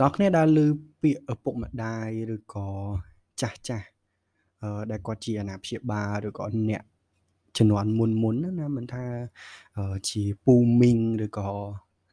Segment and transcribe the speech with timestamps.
[0.00, 0.66] តើគ្នាដែលឮ
[1.02, 2.68] ពាក្យឪពុកម្ដាយឬក៏
[3.40, 3.86] ចាស់ចាស់
[4.62, 6.82] អឺដែលគាត់ជាអាណាព្យាបាលឬក៏អ្នក
[7.56, 9.06] ជំនាន់មុនមុនណាមិនថា
[10.10, 11.50] ជាពូមីងឬក៏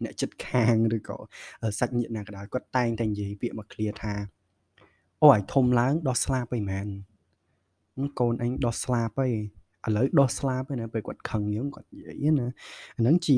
[0.04, 1.18] អ្នកចិត្តខាងឬក៏
[1.80, 4.14] សាច់ញាតិណាក៏ដោយគាត់តែងតែនិយាយពាក្យមកឃ្លាថា
[5.22, 6.88] អូឲ្យធំឡើងដោះស្លាប់អីមែន
[8.20, 12.48] កូនអញដោះស្លាប់អីឥឡូវដោះស្លាប់ឯណាពេលគាត់ខឹងយើងគាត់និយាយណា
[12.98, 13.38] អាហ្នឹងជា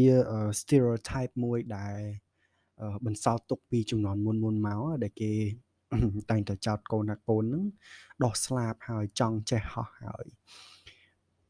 [0.59, 1.99] stereotype មួយដែល
[3.05, 5.33] បន្សល់ទុកពីជំនាន់មុនមុនមកដែលគេ
[6.31, 7.63] តែងតែចោតកូនថាកូនហ្នឹង
[8.23, 10.25] ដោះស្លាប់ហើយចង់ចេះហោះហើយ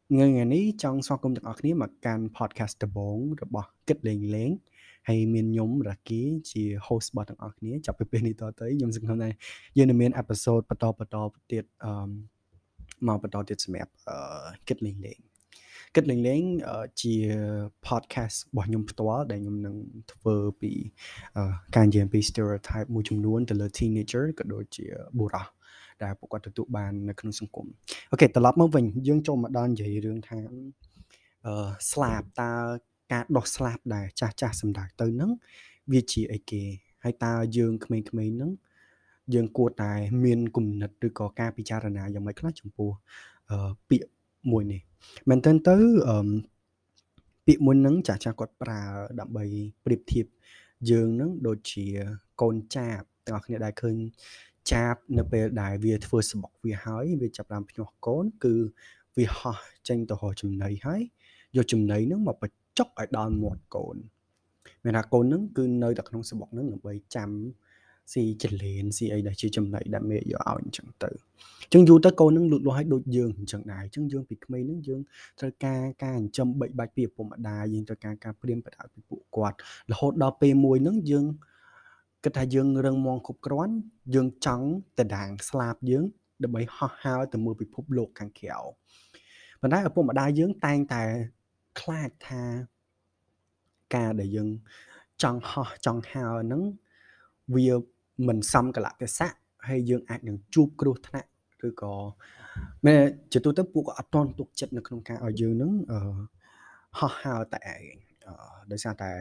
[0.09, 4.51] ថ្ងៃនេះចង់ស្វាគមន៍ទាំងអស់គ្នាមកកាន់ podcast ដំបូងរបស់គិតលេងលេង
[5.07, 6.21] ហើយមានខ្ញុំរាគី
[6.51, 9.29] ជា host របស់ទាំងអស់គ្នាចាប់ពីពេលនេះតទៅខ្ញុំសង្ឃឹមថា
[9.77, 11.17] យើងនឹងមាន episode បន្តបន្ត
[11.51, 12.09] ទៀតអឺ
[13.07, 13.91] មកបន្តទៀតសម្រាប់
[14.67, 15.19] គិតលេងលេង
[15.95, 16.43] គិតលេងលេង
[17.01, 17.15] ជា
[17.87, 19.75] podcast របស់ខ្ញុំផ្ទាល់ដែលខ្ញុំនឹង
[20.13, 20.71] ធ្វើពី
[21.75, 24.85] ការនិយាយពី stereotype មួយចំនួនទៅលើ teenager ក៏ដូចជា
[25.17, 25.47] បុរស
[26.03, 27.67] ដែលពួកគាត់ទទួលបាននៅក្នុងសង្គម
[28.11, 30.37] អូខេត្រឡប់មកវិញយើងចូលមកដល់និយាយរឿងថា
[31.45, 32.51] អឺស្លាប់តើ
[33.11, 35.31] ការដោះស្លាប់ដែលចាស់ចាស់សម្ដៅទៅនឹង
[35.91, 36.63] វាជាអីគេ
[37.03, 38.51] ហើយតើយើងក្មេងៗហ្នឹង
[39.33, 39.91] យើងគួរតែ
[40.23, 42.91] មានគំនិតឬក៏ការពិចារណាយ៉ាងម៉េចខ្លះចំពោះ
[43.51, 44.07] អឺពាក្យ
[44.51, 44.81] មួយនេះ
[45.29, 45.75] មែនតើទៅ
[46.09, 46.29] អឺ
[47.45, 48.81] ពាក្យមួយហ្នឹងចាស់ចាស់គាត់ប្រើ
[49.19, 49.45] ដើម្បី
[49.85, 50.25] ប្រៀបធៀប
[50.89, 51.85] យើងហ្នឹងដូចជា
[52.41, 53.95] កូនចាបទាំងអស់គ្នាដែលឃើញ
[54.71, 58.53] ចាបនៅពេលដែលវាធ្វើស្បុកវាហើយវាចាប់តាមភ្ញាស់កូន គឺ
[59.17, 61.01] វាហោះចេញទៅរកចំណីហើយ
[61.55, 63.95] យកចំណីហ្នឹងមកបញ្ចុកឲ្យដល់មាត់កូន
[64.83, 67.29] មានថាកូនហ្នឹងគឺនៅតែក្នុងស្បុកហ្នឹងដើម្បីចាំ
[68.11, 71.09] ស៊ីចលៀនស៊ីអីដែលជាចំណីដែលមេយកឲ្យអញ្ចឹងទៅ
[71.63, 75.01] អញ្ចឹងយូរទៅកូននឹងលូតលាស់ឲ្យដូចយើងអញ្ចឹងដែរអញ្ចឹងយើងពីក្មេងនឹងយើង
[75.39, 79.57] ត្រូវការការចិញ្ចឹមបីបាច់ពីឪពុកម្ដាយយើងត្រូវការការព្រៀនប្រដៅពីពួកគាត់
[79.91, 81.25] រហូតដល់ពេលមួយហ្នឹងយើង
[82.23, 83.75] គិតថាយើងរឹងមាំគ្រប់គ្រាន់
[84.15, 84.65] យើងចង់
[84.99, 86.03] តដាងស្លាប់យើង
[86.43, 88.57] ដើម្បីហោះហើរទៅមើលពិភពលោកខាងក្រៅ
[89.61, 91.03] ប៉ុន្តែឪពុកម្ដាយយើងតែងតែ
[91.79, 92.43] ខ្លាចថា
[93.95, 94.49] ការដែលយើង
[95.23, 96.61] ចង់ហោះចង់ហើរហ្នឹង
[97.55, 97.67] វា
[98.27, 99.33] មិនសមកលៈទេសៈ
[99.67, 101.29] ហើយយើងអាចនឹងជួបគ្រោះថ្នាក់
[101.67, 101.93] ឬក៏
[102.85, 102.99] មែន
[103.33, 105.99] ជាទូទៅពួកគាត់អត់តន់ទុកចិត្តនៅក្នុងការឲ្យយើងនឹងអឺ
[106.99, 107.95] ហោះហើរតែឯង
[108.71, 109.11] ដោយសារតែ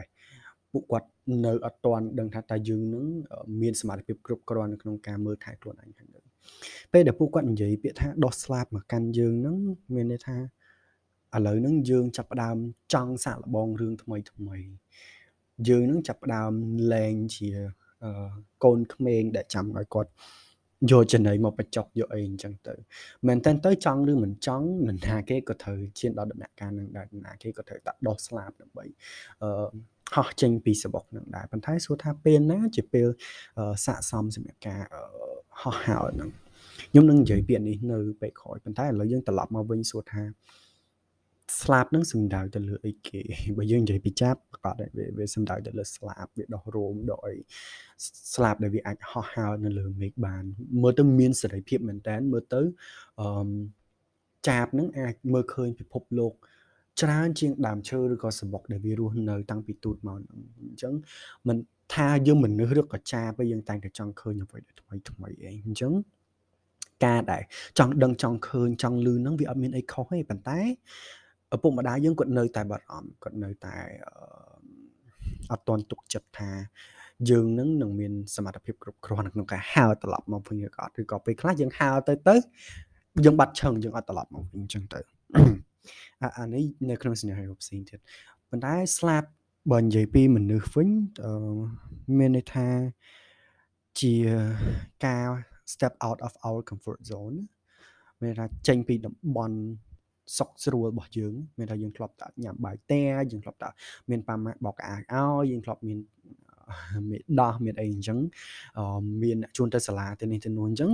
[0.71, 1.07] ពួកគាត់
[1.45, 3.05] នៅអត់តន់ដឹងថាតើយើងនឹង
[3.61, 6.07] មានសមត្ថភាពគ្រប់គ្រាន់នៅក្នុងការមើលថែខ្លួនឯងហ្នឹង
[6.91, 9.57] ពេលដែលពួកគាត់និយាយពាក្យថាដោះស្លាប់មកកាន់យើងនឹង
[9.93, 10.37] មានន័យថា
[11.35, 12.57] ឥឡូវហ្នឹងយើងចាប់ផ្ដើម
[12.93, 14.57] ចង់សាកល្បងរឿងថ្មីថ្មី
[15.67, 16.51] យើងនឹងចាប់ផ្ដើម
[16.93, 17.49] លែងជា
[18.63, 20.11] កូនក្មេងដែលចាំឲ្យគាត់
[20.91, 22.73] យកចំណីមកបញ្ចុកយកអីអញ្ចឹងទៅ
[23.27, 28.85] មែនតើទៅចង់ឬមិនចង់នរណាគេក៏ត្រូវឈានដល់ដំណាក់កាលនឹងដែរនរណាគេក៏ត្រូវដាក់ដោះស្លាប់ដើម្បី
[29.43, 29.67] អឺ
[30.15, 33.07] ហោះចេញពីសបុកនឹងដែរប៉ុន្តែសួរថាពេលណាជាពេល
[33.85, 34.81] ស័កសមសម្រាប់ការ
[35.61, 36.29] ហោះហើរនឹង
[36.91, 40.23] ខ្ញុំនឹងនិយាយពាក្យនេះនៅពេលក្រោយប៉ុន្តែឥឡូវយើងត្រឡប់មកវិញសួរថា
[41.61, 43.21] ស្លាប់នឹងសំដៅទៅលើអីគេ
[43.57, 44.75] បើយើងនិយាយពីចាប់ប្រកាស
[45.17, 47.35] វាសំដៅទៅលើស្លាប់វាដោះរោមដោះអី
[48.35, 50.43] ស្លាប់ដែលវាអាចហោះហើរនៅលើមេឃបាន
[50.81, 52.61] មើលទៅមានសេរីភាពមែនតើមើលទៅ
[53.21, 53.49] អឺ
[54.47, 56.33] ចាបនឹងអាចមើលឃើញពិភពលោក
[57.01, 60.93] ច្រើនជាងដើមឈើឬក៏សបុកដែលវារស់នៅតាំងពីទូតមកហ្នឹងអញ្ចឹង
[61.47, 61.57] មិន
[61.93, 65.93] ថាយើងមនុស្សឬក៏ចាបយើងតែងតែចង់ឃើញអ្វីដែលថ្មីថ្មីអីអញ្ចឹង
[67.05, 67.43] ការដែល
[67.77, 70.59] ចង់ដឹងចង់ឃើញចង់លឺហ្នឹងវាអត់មានអីខុសទេប៉ុន្តែ
[71.55, 73.75] ឪពុកម្ដាយយើងគាត់នៅតែបារម្ភគាត់នៅតែ
[75.51, 76.51] អត់តន់ទុកចិត្តថា
[77.29, 82.35] យើងនឹងនឹងមានសមត្ថភាពគ្រប់គ្រាន់ក្នុងការហើរត្រឡប់មកវិញឬក៏អត់ឬក៏ពេលខ្លះយើងហើរទៅទៅ
[83.25, 84.99] យើងបាត់ឈឹងយើងអត់ត្រឡប់មកវិញអញ្ចឹងទៅ
[86.39, 87.99] អានេះនៅក្នុង scenario ផ្សេងទៀត
[88.49, 89.29] ប៉ុន្តែស្លាប់
[89.71, 90.89] បើនិយាយពីមនុស្សវិញ
[92.17, 92.67] មានន័យថា
[94.01, 94.13] ជា
[95.05, 95.27] ការ
[95.73, 97.37] step out of our comfort zone
[98.21, 99.57] មានថាចេញពីតំបន់
[100.37, 103.01] សុខស្រួលរបស់យើងមានថាយើងធ្លាប់តែញ៉ាំបាយតែ
[103.31, 103.69] យើងធ្លាប់តែ
[104.09, 105.99] មានប៉ាម៉ាក់បោកអាឲ្យយើងធ្លាប់មាន
[107.09, 108.19] មានដោះមានអីអញ្ចឹង
[109.23, 110.91] មានជួនទៅសាលាទៅនេះទៅនោះអញ្ចឹង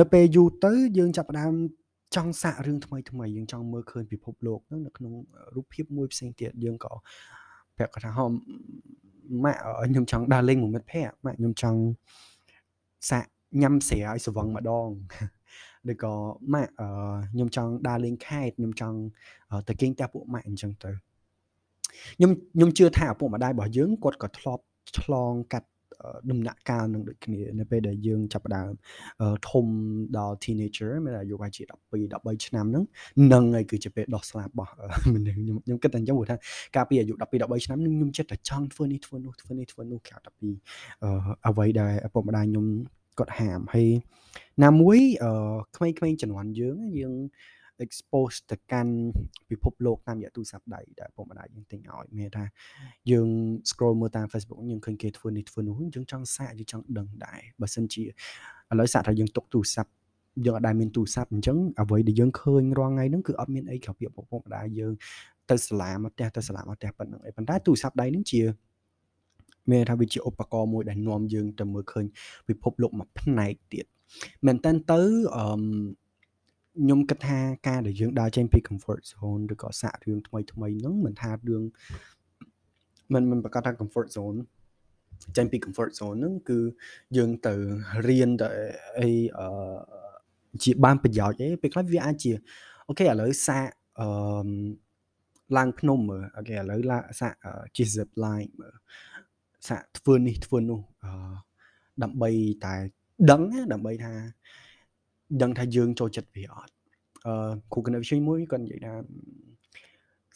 [0.00, 1.54] នៅពេលយូរទៅយើងចាប់ផ្ដើម
[2.16, 5.12] ចង់សាករឿងថ្មីថ្មីយើងចង់មើលឃើញពិភពលោកហ្នឹងនៅក្នុង
[5.54, 6.92] រូបភាពមួយផ្សេងទៀតយើងក៏
[7.76, 8.30] ប្រាប់គាត់ថាហម
[9.44, 9.60] ម៉ាក់
[9.90, 11.80] ខ្ញុំចង់ដើរលេងមួយមិត្តភ័ក្តិម៉ាក់ខ្ញុំចង់
[13.10, 13.26] សាក
[13.62, 14.88] ញ៉ាំស្រាឲ្យស្វឹងម្ដង
[15.90, 16.14] ឬក៏
[16.54, 16.72] ម៉ាក់
[17.32, 18.98] ខ្ញុំចង់ដើរលេងខេត្តខ្ញុំចង់
[19.68, 20.90] ទៅគេងផ្ទះពួកម៉ាក់អញ្ចឹងទៅ
[22.16, 24.62] ខ្ញុំខ្ញុំជឿថាឪពុកម្ដាយរបស់យើងគាត់ក៏ធ្លាប់
[24.98, 25.68] ឆ្លងកាត់
[26.30, 28.70] ដំណាក់កាលនឹងដូចគ្នានៅពេលដែលយើងចាប់ផ្ដើម
[29.50, 29.66] ធំ
[30.16, 32.84] ដល់ teenager មានអាយុប្រហែលជា12 13ឆ្នាំហ្នឹង
[33.32, 34.72] នឹងឯងគឺជាពេលដោះស្លាប់របស់
[35.14, 36.36] មនុស្សខ្ញុំខ្ញុំគិតតែអញ្ចឹងព្រោះថា
[36.76, 40.48] កាលពីអាយុ12 13ឆ្នាំហ្នឹងខ្ញុំចិត្តតែចង់ធ្វើនេះធ្វើនោះធ្វើនេះធ្វើនោះក្រៅតែពី
[41.46, 42.66] អ្វីដែលឪពុកម្ដាយខ្ញុំ
[43.18, 43.88] គាត់ហាមហើយ
[44.64, 44.98] ណាមួយ
[45.76, 47.14] ក្មេងៗជំនាន់យើងយើង
[47.84, 48.94] expose ទៅកាន់
[49.50, 52.44] ពិភពលោកតាមរយៈទូរស័ព្ទដៃដែលពុកម្ដាយយើងទិញឲ្យមានថា
[53.10, 53.28] យើង
[53.70, 58.06] scroll មើលតាម Facebook យើងឃើញគេធ្វើនេះធ្វើនោះយើងចង់សាកយើងចង់ដឹងដែរបើសិនជាឥ
[58.80, 59.92] ឡូវសាកថាយើងទុកទូរស័ព្ទ
[60.46, 64.92] យើងអត់ដែលមានទូរស័ព្ទអញ្ចឹងអ្វីដែលយើងឃើញរាល់ថ្ងៃហ្នឹងគឺអត់មានអីក្រៅពីពុកម្ដាយយើង
[65.50, 68.40] ទៅសាលាមកផ្ទះទៅសាលាមកផ្ទះប៉ុណ្្នឹងឯងប៉ុន្តែទូរស័ព្ទដៃហ្នឹងជា
[69.70, 72.04] មានថាវាជាឧបករណ៍មួយដែលនាំយើងទៅមើលឃើញ
[72.48, 73.86] ពិភពលោកមួយផ្នែកទៀត
[74.46, 75.00] មែនតើទៅ
[75.36, 75.44] អឺ
[76.80, 77.38] ខ្ញុំគិតថា
[77.68, 81.62] ការដែលយើងដើរចេញពី comfort zone ឬក៏សាករឿងថ្មីថ្មីហ្នឹងមិនថារឿង
[83.14, 84.38] មិនមិនប្រកាសថា comfort zone
[85.36, 86.58] ចេញពី comfort zone ហ្នឹងគឺ
[87.16, 87.54] យើងទៅ
[88.08, 88.48] រៀនទៅ
[88.98, 89.08] អី
[89.38, 89.46] អឺ
[90.62, 92.32] ជាបានប្រយោជន៍អីពេលខ្លះវាអាចជា
[92.88, 93.66] អូខេឥឡូវសាក
[94.00, 94.08] អឺ
[95.56, 97.32] ឡើងភ្នំមើលអូខេឥឡូវឡាសាក
[97.76, 98.74] ជិះ zip line មើល
[99.68, 101.12] សាកធ្វើនេះធ្វើនោះអឺ
[102.02, 102.30] ដើម្បី
[102.64, 102.74] តែ
[103.30, 103.42] ដឹង
[103.72, 104.12] ដើម្បីថា
[105.42, 106.72] ដឹងថាយើងចូលចិត្តវាអត់
[107.26, 107.34] អឺ
[107.72, 108.92] គ្រូគណិតវិទ្យាមួយគាត់និយាយថា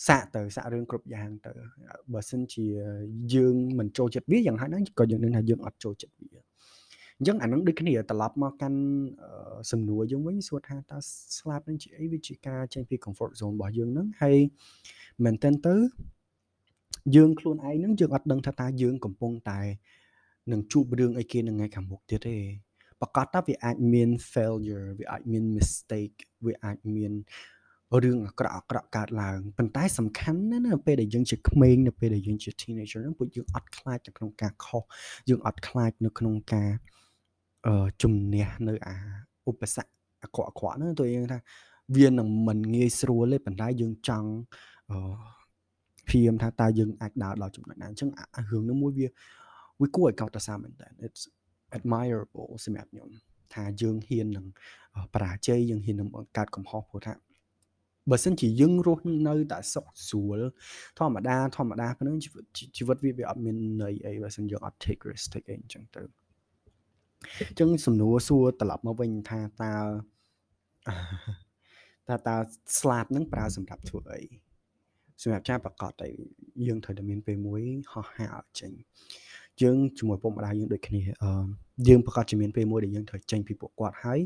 [0.07, 1.53] សាកទៅសាករឿងគ្រប់យ៉ាងទៅ
[2.13, 2.67] បើសិនជា
[3.35, 6.41] យើងមិនចូលចិត្តវាយ៉ាងហោចហ្នឹងក៏យើងនឹងថាយើងអត់ចូលចិត្តវា
[7.19, 8.81] អញ្ចឹងអានឹងដូចគ្នាត្រឡប់មកកាន់
[9.71, 10.99] សំណួរយើងវិញសួរថាតើ
[11.39, 14.37] ស្លាប់នឹងជាអីវាជាការចេញពី comfort zone របស់យើងហ្នឹងហើយ
[15.25, 15.75] មែនតើទៅ
[17.15, 19.61] យើងខ្លួនឯងហ្នឹងយើងអត់ដឹងថាតើយើងកំពុងតែ
[20.53, 22.37] នឹងជួបរឿងអីគេនៅថ្ងៃខាងមុខទៀតទេ
[23.01, 26.17] ប្រកាសថាវាអាចមាន failure វាអាចមាន mistake
[26.47, 27.13] វាអាចមាន
[28.03, 34.83] រឿងអាក្រក់អាក្រក់កើតឡើងប៉ុន្តែសំខាន់ណាស់នៅពេលដែលយើងជាក្មេងនៅពេលដែលយើងជា teenager ហ្នឹងពួកយើងអត់ខ្លាចនៅក្នុងការខុស
[35.29, 36.71] យើងអត់ខ្លាចនៅក្នុងការ
[37.67, 38.97] អឺជំនះនៅអា
[39.51, 39.91] ឧបសគ្គ
[40.23, 41.39] អាក្រក់អាក្រក់ហ្នឹងទៅយើងថា
[41.97, 44.31] វានឹងមិនងាយស្រួលទេប៉ុន្តែយើងចង់
[44.91, 45.36] អឺ
[46.09, 48.11] ព្យាយាមថាតើយើងអាចដើរដល់ចំណុចណាអញ្ចឹង
[48.51, 49.09] រឿងនោះមួយវា
[49.81, 51.23] វាគួរឲ្យកោតសរសើរមែនតើ it's
[51.77, 53.09] admirable សម្រាប់ខ្ញុំ
[53.55, 54.47] ថាយើងហ៊ាននឹង
[55.15, 57.15] បរាជ័យយើងហ៊ាននឹងបង្កើតកំហុសព្រោះថា
[58.11, 60.41] បើសិនជាយើងរស់នៅតែសុខស្រួល
[60.99, 62.45] ធម្មតាធម្មតាប៉ុណ្ណឹងជីវិត
[62.77, 66.03] ជីវិតវាវាអត់មានន័យអីបើសិនយើងអត់ take risk អីអញ្ចឹងទៅ
[67.49, 69.73] អញ្ចឹងសំណួរសួរត្រឡប់មកវិញថាតើ
[72.09, 72.37] តើតើ
[72.81, 74.23] ស្លាប់នឹងប្រើសម្រាប់ធ្វើអី
[75.23, 76.09] សម្រាប់ចាប្រកាសតែ
[76.67, 78.73] យើងត្រូវតែមានពេលមួយហោះហើរចេញ
[79.63, 81.31] យើងជាមួយពុកម្ដាយយើងដូចគ្នាអឺ
[81.89, 84.21] យើងប្រកាសជាមានពេលមួយដែលយើងត្រូវចេញពីពួកគាត់ហើយ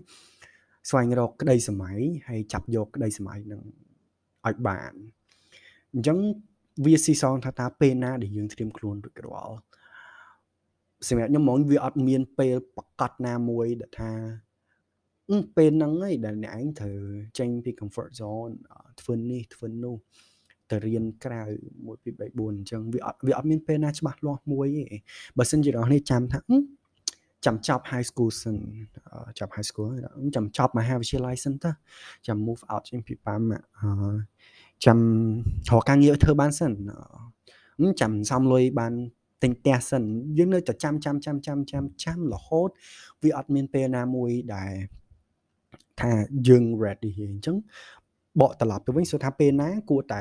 [0.88, 1.98] ស្វែងរកក្តីសម័យ
[2.28, 3.62] ហើយចាប់យកក្តីសម័យនឹង
[4.46, 4.92] ឲ្យបាន
[5.92, 6.18] អញ្ចឹង
[6.84, 9.56] វាស៊ីសងថាតើពេលណាដែលយើងត្រៀមខ្លួនរួចរាល់
[11.08, 14.12] សម្រាប់ខ្ញុំហ្មងវាអត់មានពេលប្រកាសណាមួយដែលថា
[15.56, 16.98] ពេលហ្នឹងឯងដែលអ្នកឯងត្រូវ
[17.38, 18.52] ចេញពី comfort zone
[19.00, 19.96] ធ្វើនេះធ្វើនោះ
[20.70, 24.98] ទៅរៀនក្រៅ1 2 3 4អញ្ចឹងវាអត់វាអត់មានពេលណាច្បាស់លាស់មួយទេ
[25.38, 26.40] បើសិនជាអ្នកនេះចាំថា
[27.46, 28.56] ចាំចប់ high school សិន
[29.38, 29.88] ចប់ high school
[30.36, 31.70] ចាំចប់មហាវិទ្យាល័យសិនទៅ
[32.26, 33.40] ចាំ move out ចេញពីប៉ាំ
[34.84, 34.98] ចាំ
[35.70, 36.72] រកការងារធ្វើបានសិន
[38.00, 38.92] ចាំសំលុយបាន
[39.42, 40.04] ទិញផ្ទះសិន
[40.38, 42.70] យើងនៅតែចាំចាំចាំចាំចាំចាំរហូត
[43.22, 44.72] វាអត់មានពេលណាមួយដែល
[46.00, 46.12] ថា
[46.48, 47.56] យើង ready អញ្ចឹង
[48.40, 50.20] បកត្រឡប់ទៅវិញសួរថាពេលណាគួរតែ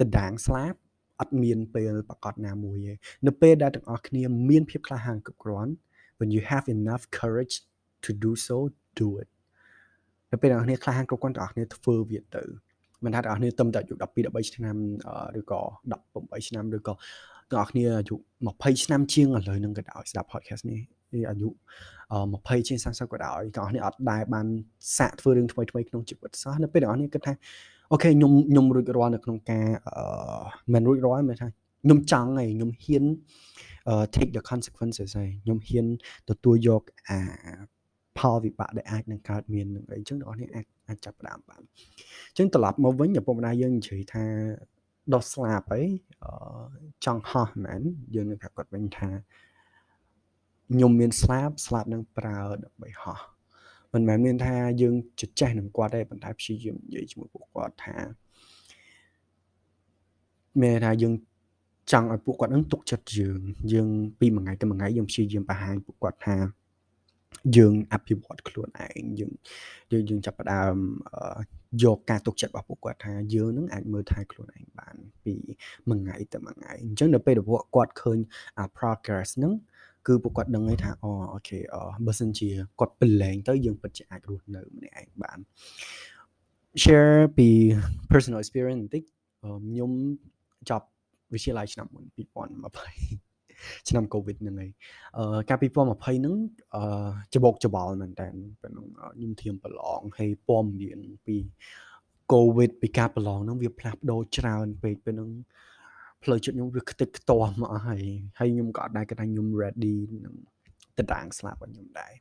[0.00, 0.78] តដាងស្លាប់
[1.20, 2.92] អត់មានពេលប្រកាសណាមួយទេ
[3.26, 5.72] នៅពេលដែលទាំងអស់គ្នាមានភាពក្លាហានគ្រប់គ្រាន់
[6.18, 7.54] when you have enough courage
[8.04, 8.56] to do so
[9.00, 9.28] do it
[10.32, 12.42] នៅពេលដែលអ្នកក្លាហានគ្រប់គ្រាន់ទាំងអស់គ្នាធ្វើវាទៅ
[13.04, 14.04] មិនថាទាំងអស់គ្នាទៅតែអាយុ12
[14.36, 14.76] 13ឆ្នាំ
[15.38, 15.60] ឬក៏
[16.00, 16.94] 18ឆ្នាំឬក៏
[17.50, 18.14] ទាំងអស់គ្នាអាយុ
[18.50, 21.48] 20ឆ្នាំជាងឥឡូវនឹងក៏ដោយស្ដាប់ podcast នេះ អាយុ
[22.08, 24.46] 20ជាង30ក៏ដោយទាំងអស់គ្នាអត់ដែលបាន
[24.98, 27.34] សាកធ្វើរឿងថ្មីថ្មីក្នុងជីវិតសោះនៅពេលទាំងអស់គ្នាគិតថា
[27.92, 29.66] អូខេខ្ញុំខ្ញុំរួចរាល់នៅក្នុងការ
[30.72, 31.48] មិនរួចរាល់មិនថា
[31.84, 33.04] ខ្ញុំចង់ហើយខ្ញុំហ៊ាន
[34.14, 35.86] take the consequences ហើយខ្ញុំហ៊ាន
[36.30, 37.18] ទទួលយកអា
[38.18, 41.62] ផលវិបាកដែលអាចនឹងកើតមាននឹងអីចឹងបងប្អូនអាចអាចចាប់ផ្ដើមបាន
[42.28, 44.24] អញ្ចឹងត្រឡប់មកវិញឪពុកម្ដាយយើងនិយាយថា
[45.14, 45.82] ដោះស្លាប់អី
[47.04, 47.80] ចង់ហោះមែន
[48.14, 49.08] យើងនឹងប្រាប់គាត់វិញថា
[50.72, 53.20] ខ្ញុំមានស្លាប់ស្លាប់នឹងប្រើដើម្បីហោះ
[53.94, 57.96] មិនមែនមានថាយើងជជែកនឹងគាត់ទេប៉ុន្តែព្យាយាមនិយាយជាមួយពួកគាត់ថា
[60.62, 61.14] មានថាយើង
[61.92, 63.38] ចង់ឲ្យពួកគាត់នឹងទុកចិត្តយើង
[63.72, 63.88] យើង
[64.20, 66.36] ពីមួយថ្ងៃទៅមួយថ្ងៃយើងព្យាយាមបង្ហាញពួកគាត់ថា
[67.56, 69.32] យើងអភិវឌ្ឍខ្លួនឯងយើង
[69.92, 70.76] យើងយើងចាប់ផ្ដើម
[71.82, 75.34] យកការទុកចិត្តរបស់ពួកគាត់ថាយើងនឹងអាចមើលថែខ្លួនឯងបានពី
[75.88, 78.18] មួយថ្ងៃទៅមួយថ្ងៃអញ្ចឹងនៅពេលដែលពួកគាត់ឃើញ
[78.76, 79.52] progress ហ្នឹង
[80.06, 81.58] គឺពួកគាត់ដឹងហើយថាអូអូខេ
[82.06, 82.48] បើសិនជា
[82.80, 85.38] គាត់ប្រឡែងទៅយើងពិតជាអាចរស់នៅម្នាក់ឯងបាន
[86.82, 87.48] share ពី
[88.12, 89.92] personal experience បន្តិចខ្ញុំ
[90.70, 90.86] ចប់
[91.32, 94.70] វិទ្យាល័យឆ្នាំមុន2020ឆ្នាំ covid ហ្នឹងហើយ
[95.16, 95.64] អឺកាល2020
[96.04, 96.34] ហ្នឹង
[96.74, 96.82] អឺ
[97.34, 98.28] ច្បោកច្បល់មែនតើ
[98.62, 98.86] ពេលហ្នឹង
[99.16, 101.36] ខ្ញុំធៀមប្រឡងហើយព័ត៌មានពី
[102.32, 105.30] covid ពីការប្រឡងហ្នឹងវាផ្លាស់ប្ដូរច្រើនពេកពេលហ្នឹង
[106.26, 108.02] ផ្លូវចិត្តខ្ញុំវាខ្ទេចខ្ទាំអស់ហើយ
[108.38, 110.34] ហើយខ្ញុំក៏អត់ដែរគិតថាខ្ញុំ ready នឹង
[110.98, 112.12] ទៅតាំងស្លាប់របស់ខ្ញុំដែរ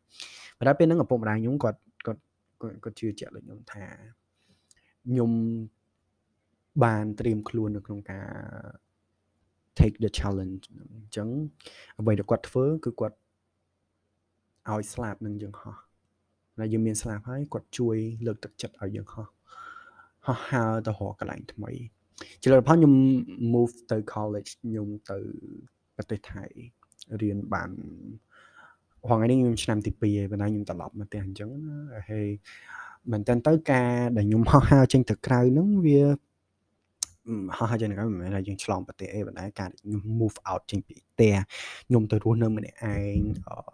[0.57, 2.21] ប៉ុន្តែពេលហ្នឹងឪពុកម្ដាយខ្ញុំគាត់គាត់
[2.83, 3.85] គាត់ជឿជាក់លើខ្ញុំថា
[5.07, 5.31] ខ្ញុំ
[6.83, 8.29] បានត្រៀមខ្លួននៅក្នុងការ
[9.79, 11.27] take the challenge អញ្ចឹង
[11.99, 13.17] អ្វីដែលគាត់ធ្វើគឺគាត់
[14.71, 15.75] ឲ្យស្លាប់នឹងយើងហោះ
[16.59, 19.27] តែយើងមានស្លាប់ហើយគាត់ជួយលើកទឹកចិត្តឲ្យយើងហោះ
[20.25, 21.71] ហោះហើរទៅរកកន្លែងថ្មី
[22.41, 22.93] ជាលទ្ធផលខ្ញុំ
[23.53, 25.17] move ទៅ college ខ្ញុំទៅ
[25.95, 26.43] ប្រទេសថៃ
[27.21, 27.69] រៀនបាន
[29.09, 31.77] ហងៃនេះខ្ញុំឆ្នាំទី2ហើយប៉ុន្តែខ្ញុំត្រឡប់មកផ្ទះអញ្ចឹងណា
[32.09, 32.27] ហើយ
[33.11, 36.01] មែនតើទៅការដែលខ្ញុំហោះហើរចេញទៅក្រៅហ្នឹងវា
[37.57, 41.35] ហោះហើរចេញទៅក្រៅមិនមែនថាយើងឆ្លងប្រទេសអីប៉ុន្តែការខ្ញុំ move out ចេញពីផ្ទះ
[41.87, 43.17] ខ្ញុំទៅរស់នៅម្នាក់ឯង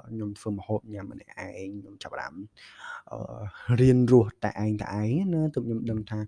[0.09, 2.33] ខ្ញុំធ្វើម្ហូបញ៉ាំម្នាក់ឯងខ្ញុំចាប់ផ្ដើម
[3.79, 6.19] រៀនរស់តែឯងតែឯងណាទើបខ្ញុំដឹងថា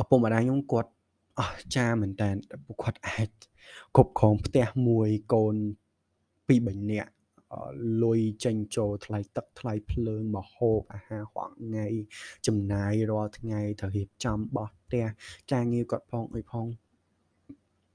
[0.00, 0.90] ឪពុកម្ដាយខ្ញុំគាត់
[1.38, 2.28] អស់ចាមែនតើ
[2.66, 3.28] ពួកគាត់អាច
[3.96, 5.54] គ្រប់គ្រងផ្ទះមួយកូន
[6.46, 7.10] ពីរ3នាក់
[8.02, 11.86] លុយចេញចូលថ្លៃទឹកថ្លៃភ្លើងម្ហូបអាហាររាល់ថ្ងៃ
[12.46, 15.04] ចំណាយរាល់ថ្ងៃត្រូវរៀបចំបោះផ្ទះ
[15.52, 16.66] ការងារគាត់ផងអីផង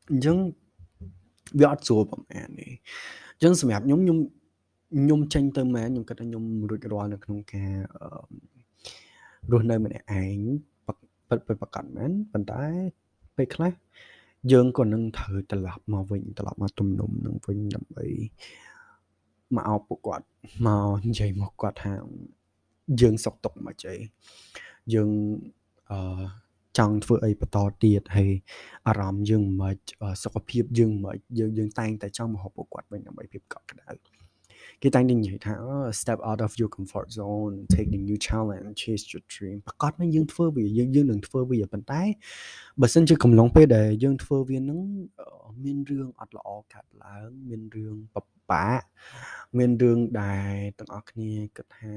[0.09, 0.37] អញ្ចឹង
[1.59, 2.71] វាអត់ស្រួលប្រហែលនេះ
[3.33, 4.17] អញ្ចឹងសម្រាប់ខ្ញុំខ្ញុំ
[4.93, 7.73] ខ្ញុំចេញទៅមែនខ្ញុំគិតថាខ្ញុំរួចរាល់នៅក្នុងការ
[9.51, 10.39] រស់នៅម្នាក់ឯង
[11.29, 12.63] ពិតប្រកបមែនប៉ុន្តែ
[13.37, 13.73] ពេលខ្លះ
[14.51, 18.05] យើងក៏នឹងត្រូវត្រឡប់មកវិញត្រឡប់មកទំនុំនឹងវិញដើម្បី
[19.55, 20.25] មកអោបពួកគាត់
[20.67, 21.93] មកនិយាយមកគាត់ថា
[23.01, 23.97] យើងសុកទុកមកជ័យ
[24.93, 25.09] យើង
[25.91, 26.21] អឺ
[26.77, 28.31] ចង់ធ្វើអីបន្តទៀតហើយ
[28.87, 29.75] អារម្មណ៍យើងមិន
[30.23, 34.18] សុខភាពយើងមិនយើងយើងតែងតែចង់មកហៅពួកគាត់វិញដើម្បីភាពកក់ក្ដៅ
[34.83, 35.53] គេតែងតែនិយាយថា
[35.99, 42.01] step out of your comfort zone take the new challenge chase your dream ប្រកាសណាយើងធ្វើវាយើងយើងនឹងធ្វើវាប៉ុន្តែ
[42.81, 44.79] បើសិនជាកំឡុងពេលដែលយើងធ្វើវានឹង
[45.63, 48.17] មានរឿងអត់ល្អកាត់ឡើង មានរឿងប
[48.51, 48.85] បាក់
[49.57, 51.91] មានរឿងដែលទាំងអស់គ្នាគិតថា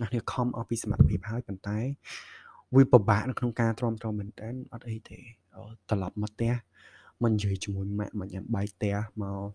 [0.00, 1.78] អ្នកគ្នាខំអស់ពីសមត្ថភាពហើយប៉ុន្តែ
[2.74, 5.18] វាពិបាកនៅក្នុងការទ្រាំទ្រមែនតើអត់អីទេ
[5.90, 6.52] ត្រឡប់មកផ្ទះ
[7.22, 9.48] មិននិយាយជាមួយម៉ាក់មិនញ៉ាំបាយផ្ទះមក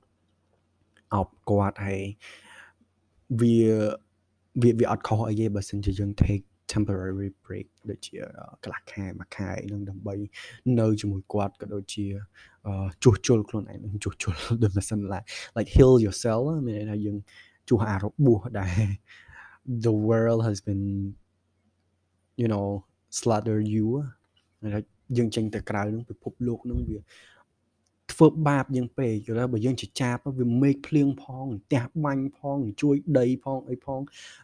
[1.14, 2.02] អោបគាត់ហើយ
[3.42, 3.56] វា
[4.62, 8.16] វាវាអត់ខុសអីទេបើសិនជាយើង take temporary break ដូចជា
[8.64, 10.16] កន្លះខែមួយខែនឹងដើម្បី
[10.80, 12.06] នៅជាមួយគាត់ក៏ដូចជា
[13.04, 15.00] ជួសជុលខ្លួនឯងនឹងជួសជុលដូចមិនសិន
[15.58, 17.18] like heal yourself មានន័យថាយើង
[17.70, 18.74] ជួសអារបួសដែល
[19.86, 20.86] the world has been
[22.42, 22.68] you know
[23.20, 23.88] slaughter you
[25.18, 27.00] យើងចេញទៅក្រៅនឹងពិភពលោកនឹងវា
[28.12, 34.02] ធ្វើបាបយើងពេកយល់បើយើងជាចាបវាមេឃភ្លៀងផងផ្ទះបាញ់ផងជួយដីផងអីផង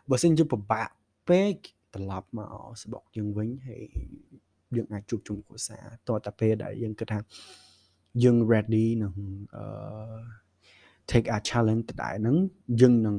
[0.10, 0.89] បើសិនជាពិបាក
[1.29, 1.53] ពេក
[1.96, 3.84] ត្រឡប់មកស្បុកយើងវិញហើយ
[4.75, 7.20] យើងអាចជួបជុំគ្រួសារតតែពេលដែលយើងគិតថា
[8.24, 9.13] យើង ready នឹង
[9.55, 9.63] អឺ
[11.12, 12.38] take a challenge ទៅដែរហ្នឹង
[12.82, 13.17] យើងនឹង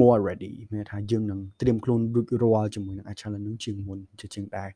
[0.00, 4.70] more ready មានថាយើងនឹងត្រៀមខ្លួនរួចរាល់ជាមួយនឹង challenge នឹងជាងមុនជាជាងដែរ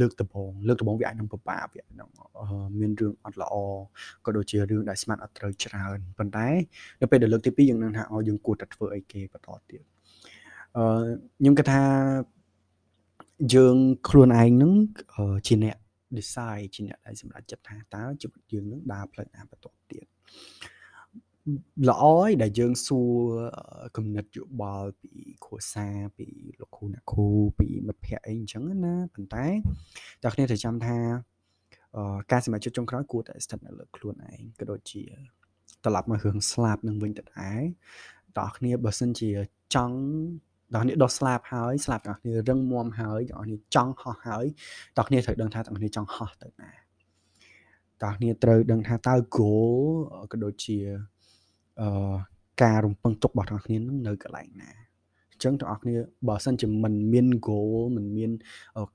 [0.00, 2.08] លើកដំបូងលើកដំបូងវាអាចនឹងពិបាកវានឹង
[2.78, 3.54] មានរឿងអត់ល្អ
[4.24, 6.48] ក៏ដូចជារឿងដែលស្មាត់អត់ត្រូវច្រើនប៉ុន្តែ
[7.00, 9.82] នៅពេលដែលលើកទី2យើងនឹងថាអូយើងគួរតែធ្វើអីគេបន្តទៀត
[10.76, 10.84] អឺ
[11.38, 11.82] ខ្ញុំគិតថា
[13.54, 13.76] យើង
[14.08, 14.72] ខ្លួនឯងនឹង
[15.46, 15.76] ជាអ្នក
[16.16, 20.06] decide ជាអ្នកដែលសម្រេចចិត្តថាតើជីវិតយើងនឹងដើរផ្លូវណាបន្តទៀត
[21.88, 23.12] ល្អឯដែលយើងសួរ
[23.96, 25.12] គំនិតយោបល់ពី
[25.44, 26.26] គ្រួសារពី
[26.60, 29.46] លោកគ្រូអ្នកគ្រូពីមិត្តភ័ក្តិអីអញ្ចឹងណាប៉ុន្តែ
[30.24, 30.98] តើគ្នាត្រូវចាំថា
[32.32, 35.02] ការសម្រេចចិត្តចុងក្រោយគួរតែស្ថិតនៅលើខ្លួនឯងក៏ដូចជា
[35.84, 37.62] ត្រឡប់មករឿងស្លាប់នឹងវិញទៅដែរ
[38.38, 39.30] តើគ្នាបើសិនជា
[39.74, 39.98] ចង់
[40.74, 44.44] ដល់គ្នាដោះស្លាប់ហើយស្លាប់ដល់គ្នារឹងមាំហើយដល់គ្នាចង់ហោះហើយ
[44.96, 46.70] ដល់គ្នាត្រូវដឹងថាដល់គ្នាចង់ហោះទៅណា
[48.02, 49.80] ដល់គ្នាត្រូវដឹងថាតើ goal
[50.32, 50.78] ក៏ដូចជា
[51.80, 52.14] អឺ
[52.62, 54.70] ការរំពឹងទុករបស់ទាំងគ្នានឹងនៅកន្លែងណា
[55.30, 55.94] អញ្ចឹងទាំងអស់គ្នា
[56.28, 58.30] បើសិនជាមិនមាន goal មិនមាន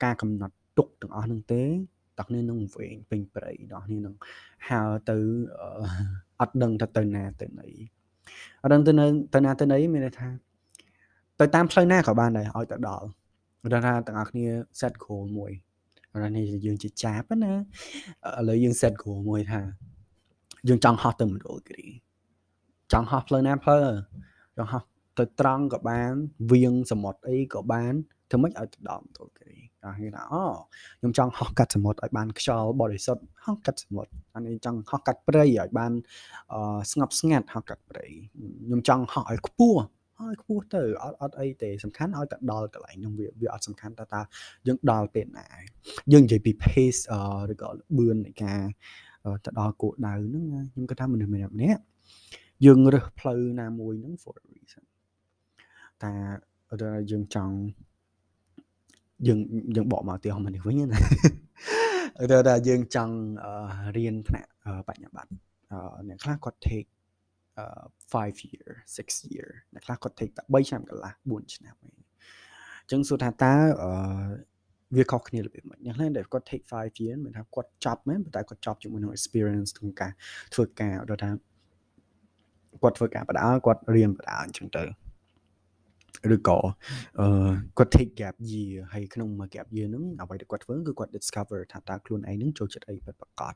[0.04, 1.64] ការកំណត់ទុកទាំងអស់នឹងទេ
[2.18, 4.16] ទាំងគ្នានឹងវែងពេញព្រៃទាំងគ្នានឹង
[4.68, 5.18] ហើទៅ
[6.42, 7.68] អត់ដឹងថាទៅណាទៅណី
[8.64, 8.92] អត់ដឹងទៅ
[9.34, 10.28] ទៅណាទៅណីមានន័យថា
[11.40, 13.08] ទៅតាមផ្លូវណាក៏បានដែរឲ្យទៅដល់
[13.62, 14.48] គាត់ថាទាំងអស់គ្នា
[14.80, 15.52] set goal មួយ
[16.14, 19.62] អានេះយើងជាចាបណាឥឡូវយើង set goal មួយថា
[20.68, 21.88] យើងចង់ហោះទៅមណ្ឌលគិរី
[22.92, 23.86] ចង់ហោះផ្លូវណាផ្លូវ
[24.58, 24.84] ចង់ហោះ
[25.18, 26.12] ទៅត្រង់ក៏បាន
[26.52, 27.94] វៀងសមុទ្រអីក៏បាន
[28.32, 30.44] ធ្វើម៉េចឲ្យទៅដល់មណ្ឌលគិរីអាគេថាអូ
[31.00, 35.92] ខ្ញុំចង់ហោះកាត់សមុទ្រឲ្យបានខ្យល់បរិសុទ្ធហោះកាត់សមុទ្រអានេះចង់ហោះកាត់ព្រៃឲ្យបាន
[36.92, 38.06] ស្ងប់ស្ងាត់ហោះកាត់ព្រៃ
[38.66, 39.82] ខ្ញុំចង់ហោះឲ្យខ្ពស់
[40.20, 44.22] ឲ្យខ្ពស់ទៅអត់អត់អីទេសំខាន់ឲ្យតែដល់កន្លែងនោះវាវាអត់សំខាន់តើតើ
[44.68, 45.48] យើងដល់ពេលណា
[46.12, 47.02] យើងនិយាយពី pace
[47.52, 48.62] ឬក៏ល្បឿននៃការ
[49.46, 51.82] ទៅដល់គោលដៅហ្នឹងខ្ញុំគិតថាមនុស្សម្នាក់ម្នាក់
[52.66, 54.86] យើងរើសផ្លូវណាមួយហ្នឹង for a reason
[56.04, 56.12] តែ
[56.82, 57.56] ដល់យើងចង់
[59.28, 59.40] យើង
[59.76, 61.00] យើងបកមកទីហោះនេះវិញណា
[62.32, 63.16] ដល់ដល់យើងចង់
[63.98, 64.50] រៀនថ្នាក់
[64.88, 65.32] បញ្ញាបត្រ
[66.08, 66.90] អ្នកខ្លះគាត់ take
[68.14, 73.92] 5 year 6 year អ្នកខ្លះគាត់ take តែ3ឆ្នាំកន្លះ4ឆ្នាំអីអញ្ចឹងសួរថាតើអឺ
[74.96, 80.12] វាខុសគ្នារបៀបម៉េចអ្នកខ្លះដែលគាត់ take 5 year មានថាគាត់ចប់មែនប៉ុន្តែគាត់ចប់ជាមួយនឹង experience ក្នុងការ
[80.54, 81.30] ធ្វើការដល់ថា
[82.82, 84.84] គាត់ធ្វើការបដាគាត់រៀនបដាអញ្ចឹងទៅ
[86.36, 86.58] ឬក៏
[87.20, 87.28] អឺ
[87.78, 93.54] គាត់ take gap year ហើយក្នុងមួយ gap year ហ្នឹងអ្វីដែលគាត់ធ្វើគឺគាត់ discover ថាតើខ្លួនឯងហ្នឹងចូលចិត្តអីពិតប្រាកដ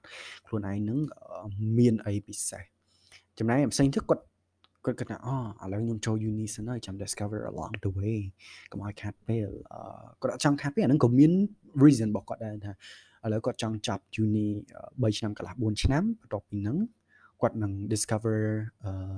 [0.48, 1.00] ខ្លួនឯងហ្នឹង
[1.78, 2.64] មានអីពិសេស
[3.38, 4.24] ចំណែកផ្សេងទៀតគាត់
[4.86, 8.20] គាត់គិតថាអូឥឡូវខ្ញុំចូល uni សិនហើយចាំ discover along the way
[8.72, 9.50] កុំឲ្យខាតពេល
[10.22, 11.32] គាត់អត់ចង់ខាតពេលអាហ្នឹងក៏មាន
[11.84, 12.74] reason របស់គាត់ដែរថា
[13.26, 14.48] ឥឡូវគាត់ចង់ចាប់ uni
[15.02, 16.78] 3ឆ្នាំកន្លះ4ឆ្នាំបន្ទាប់ពីហ្នឹង
[17.42, 18.42] គាត់នឹង discover
[18.86, 19.18] អឺ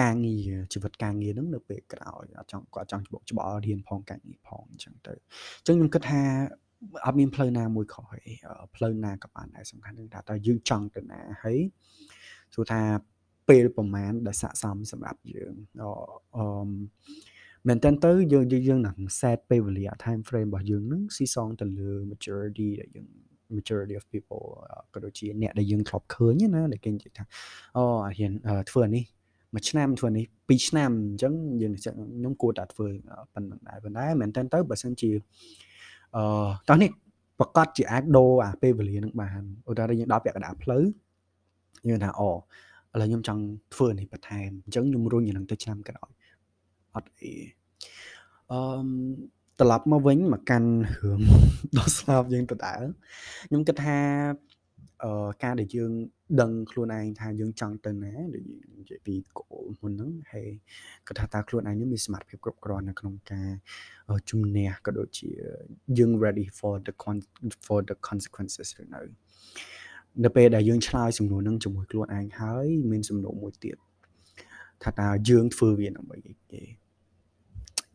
[0.00, 5.14] ការងារជីវិតការងារហ្នឹងនៅពេលក្រោយអត់ចង់គាត់ចង់ច្បុកច្បល់រៀនផងការងារផងអញ្ចឹងទៅ
[5.58, 6.22] អញ្ចឹងខ្ញុំគិតថា
[7.06, 8.22] អត់មានផ្លូវណាមួយខុសទេ
[8.74, 11.58] ផ្លូវណាក៏បានដែរសំខាន់គឺថាតើយើងចង់ទៅណាហើយ
[12.54, 12.80] ទោះថា
[13.48, 15.54] ពេលប្រហែលដែលស័កសមសម្រាប់យើង
[16.36, 16.44] អឺ
[17.68, 23.08] មែនតើទៅយើងយើងនឹង set ពេលវេលា time frame របស់យើងនឹងស៊ីសងទៅលើ maturity ដែលយើង
[23.58, 24.42] majority of people
[24.92, 27.24] ក៏ដូចជាអ្នកដែលយើងធ្លាប់ឃើញណាដែលគេនិយាយថា
[27.76, 28.32] អូអាហ៊ាន
[28.70, 29.04] ធ្វើអានេះ
[29.54, 31.32] មួយឆ្នាំធ្វើនេះ2ឆ្នាំអញ្ចឹង
[31.62, 32.86] យើងខ្ញុំគួរតែធ្វើ
[33.34, 35.10] ប៉ុណ្្នឹងដែរប៉ុន្តែមែនតើទៅបើសិនជា
[36.16, 36.22] អឺ
[36.68, 36.90] តោះនេះ
[37.38, 40.84] ប្រកាសជាអាចដូរអាពេលវេលានឹងបានឧទាហរណ៍យើងដល់ពាក់កណ្ដាលផ្លូវ
[41.88, 42.34] យើងថាអូឥ
[43.00, 43.42] ឡូវខ្ញុំចង់
[43.74, 46.10] ធ្វើនេះបន្ថែមអញ្ចឹងខ្ញុំរុញនឹងទៅឆ្នាំក្រោយ
[46.94, 47.32] អត់អី
[48.50, 48.58] អឺ
[49.60, 50.70] ត្រឡប់មកវិញមកកាន់
[51.02, 51.20] រឿង
[51.76, 52.82] ដល់ស្លាប់យើងទៅដែរ
[53.48, 53.98] ខ្ញុំគិតថា
[55.04, 55.92] អឺការដែលយើង
[56.40, 58.44] ដឹងខ្លួនឯងថាយើងចង់ទៅណាដូច
[58.78, 60.48] និយាយពីគោលមុនហ្នឹងហើយ
[61.06, 63.50] គាត់ថាតើខ្លួនឯងនេះមានសមត្ថភាពគ្រប់គ្រាន់នៅក្នុងការ
[64.30, 65.30] ជំនះក៏ដូចជា
[65.98, 66.92] យើង ready for the
[67.66, 69.00] for the consequences ឬនៅ
[70.24, 73.76] នៅពេលដែលយើងឆ្លើយសំណួរហ្នឹងជាមួយខ្លួនឯងហើយមានសំណួរមួយទៀត
[74.82, 76.62] ថាតើយើងធ្វើវាដើម្បីអីគេ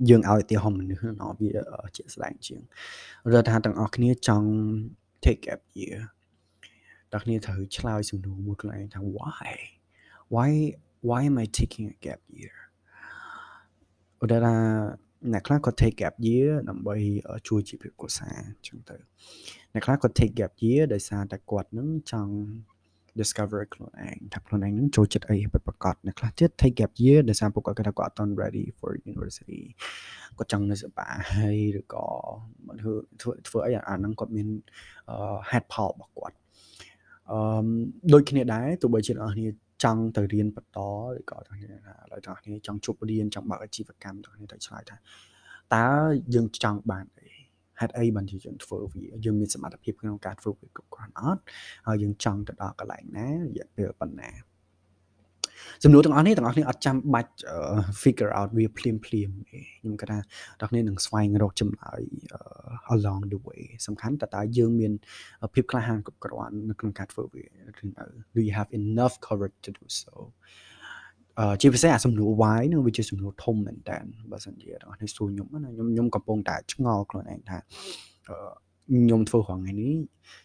[0.10, 1.50] យើងឲ្យឧទាហរណ៍មនុស្សណោះវា
[1.96, 2.62] ជាក់ស្ដែងជាង
[3.32, 4.50] រដ្ឋថាទាំងអស់គ្នាចង់
[5.24, 6.00] take gap year
[7.12, 9.50] ដល់គ្នាត្រូវឆ្លើយសំណួរមួយខ្លួនឯងថា why
[10.34, 10.50] why
[11.08, 12.56] why am I taking a gap year
[14.22, 14.90] ឧទាហរណ៍
[15.34, 16.96] អ្នកខ្លះគាត់ take gap year ដើម្បី
[17.48, 18.96] ជួយជីវភាពគ្រួសារអញ្ចឹងទៅ
[19.74, 22.34] អ្នកខ្លះគាត់ take gap year ដោយសារតែគាត់នឹងចង់
[23.22, 29.62] discover ខ្លួនឯងថាខ្លួនឯងនឹងចូលចិត្តអីពិតប្រាកដអ្នកខ្លះទៀត take gap year ដោយសារពួកគាត់គាត់ថាគាត់អត់ទាន់ ready for university
[30.38, 32.06] គាត់ចង់នៅសបាហើយឬក៏
[32.82, 34.48] ធ្វើធ្វើធ្វើអីអាហ្នឹងគាត់មាន
[35.50, 36.36] head ផលរបស់គាត់
[37.32, 37.68] អឺ
[38.14, 39.50] ដូចគ្នាដែរទោះបីជាអ្នកនរគ្នា
[39.84, 40.80] ចង់ទៅរៀនបន្ត
[41.18, 44.98] ឬក៏ទាំងគ្នាថាឥឡូវទាំងគ្នាចង់ជប់រៀនចង់បើកអាជីវកម្មទាំងគ្នាទៅឆ្លើយថា
[45.76, 45.88] តើ
[46.34, 47.29] យើងចង់បានអី
[47.80, 51.42] ហេតុអីបានជាយើងធ្វើវាយើងមានសមត្ថភាពក្នុងការធ្វើវាគ្រប់គ្រាន់អត់
[51.88, 54.32] ហើយយើងចង់ទៅដល់កន្លែងណារយៈពេលប៉ុណ្ណា
[55.84, 57.32] សំណួរទាំងអស់នេះទាំងអស់គ្នាអត់ចាំបាច់
[58.04, 60.20] figure out វាភ្លាមភ្លាមទេខ្ញុំគិតថា
[60.60, 62.02] ទាំងគ្នានឹងស្វែងរកចម្លើយ
[62.96, 64.94] along the way សំខាន់តើតើយើងមាន
[65.54, 67.44] ភាពក្លាហានគ្រប់គ្រាន់នៅក្នុងការធ្វើវា
[67.82, 70.69] ឬនៅ do you have enough courage to do so អឺ
[71.62, 73.98] ជាពិសេសអាសំណួរ why នឹងវាជាសំណួរធំមែនតើ
[74.32, 77.58] បើសិនជាបងប្អូនសួរខ្ញុំណាខ្ញុំខ្ញុំកំពុងតែឆ្ងល់ខ្លួនឯងថា
[78.28, 78.36] អឺ
[78.90, 79.96] ខ្ញុំធ្វើរងថ្ងៃនេះ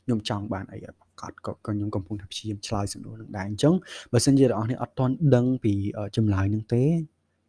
[0.04, 3.74] ខ្ញុំចង់បានអីឲ្យប្រកាសក៏ខ្ញុំកំពុងតែព្យាយាមឆ្លើយសំណួរនឹងដែរអញ្ចឹង
[4.12, 5.72] បើសិនជាបងប្អូនអត់ទាន់ដឹងពី
[6.16, 6.82] ចម្លើយនឹងទេ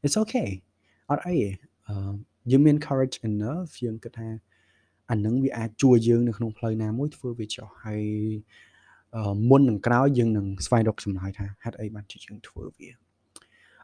[0.05, 0.49] it's okay
[1.11, 1.35] អត់អី
[1.87, 2.13] អឺ
[2.51, 4.27] យើងមាន courage enough យើងគិតថា
[5.09, 8.03] អានឹងវាអាចជួយយើងនៅក្នុងផ្លូវណាមួយធ្វើវាចុះហើយ
[9.49, 12.89] មុននឹងក្រោយយើងនឹងស្វែងរកចម្លើយថាហេតុអីបានជាយើងធ្វើវា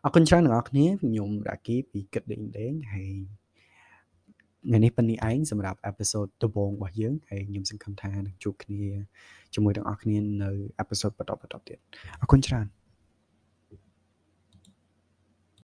[0.06, 3.10] អរគុណច្រើនអ្នកនរគ្នាខ្ញុំរាគីពីគិតដេញដេងហើយ
[4.68, 8.84] ថ្ងៃនេះប៉ុណ្នេះឯងសម្រាប់អេពីសូតដំបូងរបស់យើងហើយខ្ញុំសង្ឃឹមថានឹងជួបគ្នា
[9.54, 11.78] ជាមួយទាំងអស់គ្នានៅអេពីសូតបន្តបន្តទៀត
[12.22, 12.66] អរគុណច្រើន